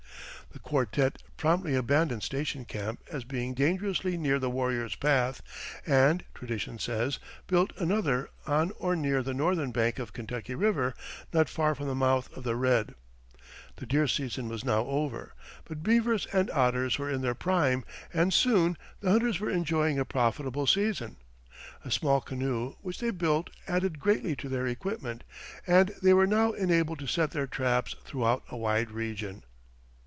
The 0.53 0.59
quartette 0.59 1.23
promptly 1.37 1.75
abandoned 1.75 2.23
Station 2.23 2.65
Camp 2.65 2.99
as 3.09 3.23
being 3.23 3.53
dangerously 3.53 4.17
near 4.17 4.37
the 4.37 4.49
warriors' 4.49 4.95
path, 4.97 5.41
and, 5.85 6.25
tradition 6.33 6.77
says, 6.77 7.19
built 7.47 7.71
another 7.77 8.29
on 8.45 8.71
or 8.77 8.93
near 8.97 9.23
the 9.23 9.33
northern 9.33 9.71
bank 9.71 9.97
of 9.97 10.11
Kentucky 10.13 10.53
River, 10.53 10.93
not 11.31 11.47
far 11.47 11.73
from 11.73 11.87
the 11.87 11.95
mouth 11.95 12.31
of 12.35 12.43
the 12.43 12.57
Red. 12.57 12.95
The 13.77 13.85
deer 13.85 14.07
season 14.07 14.49
was 14.49 14.65
now 14.65 14.83
over, 14.85 15.33
but 15.65 15.83
beavers 15.83 16.25
and 16.33 16.51
otters 16.51 16.99
were 16.99 17.09
in 17.09 17.21
their 17.21 17.35
prime, 17.35 17.85
and 18.13 18.33
soon 18.33 18.77
the 18.99 19.09
hunters 19.11 19.39
were 19.39 19.49
enjoying 19.49 19.99
a 19.99 20.05
profitable 20.05 20.67
season. 20.67 21.15
A 21.85 21.91
small 21.91 22.19
canoe 22.19 22.75
which 22.81 22.99
they 22.99 23.11
built 23.11 23.49
added 23.69 24.01
greatly 24.01 24.35
to 24.37 24.49
their 24.49 24.67
equipment, 24.67 25.23
and 25.65 25.93
they 26.03 26.13
were 26.13 26.27
now 26.27 26.51
enabled 26.51 26.99
to 26.99 27.07
set 27.07 27.31
their 27.31 27.47
traps 27.47 27.95
throughout 28.03 28.43
a 28.49 28.57
wide 28.57 28.91
region. 28.91 29.43